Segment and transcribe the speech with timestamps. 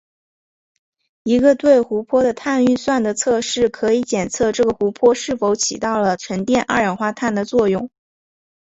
[1.21, 7.91] 一个对湖泊的碳预算的测试可以检测这个湖泊是否起到了沉淀二氧化碳的作用。